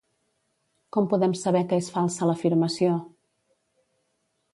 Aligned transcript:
Com 0.95 1.09
podem 1.11 1.35
saber 1.41 1.61
que 1.73 1.79
és 1.81 1.89
falsa 1.97 2.29
l'afirmació? 2.31 2.95